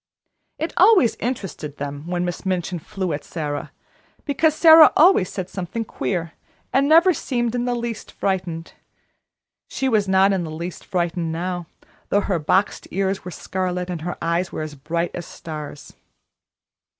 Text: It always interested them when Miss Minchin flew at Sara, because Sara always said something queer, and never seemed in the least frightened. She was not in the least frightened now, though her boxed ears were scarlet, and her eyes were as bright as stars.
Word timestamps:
It 0.57 0.73
always 0.77 1.13
interested 1.17 1.77
them 1.77 2.07
when 2.07 2.25
Miss 2.25 2.43
Minchin 2.43 2.79
flew 2.79 3.13
at 3.13 3.23
Sara, 3.23 3.71
because 4.25 4.55
Sara 4.55 4.91
always 4.97 5.29
said 5.29 5.47
something 5.47 5.85
queer, 5.85 6.31
and 6.73 6.89
never 6.89 7.13
seemed 7.13 7.53
in 7.53 7.65
the 7.65 7.75
least 7.75 8.11
frightened. 8.11 8.73
She 9.67 9.87
was 9.87 10.07
not 10.07 10.33
in 10.33 10.43
the 10.43 10.49
least 10.49 10.83
frightened 10.83 11.31
now, 11.31 11.67
though 12.09 12.21
her 12.21 12.39
boxed 12.39 12.87
ears 12.89 13.23
were 13.23 13.29
scarlet, 13.29 13.91
and 13.91 14.01
her 14.01 14.17
eyes 14.23 14.51
were 14.51 14.63
as 14.63 14.73
bright 14.73 15.11
as 15.13 15.27
stars. 15.27 15.93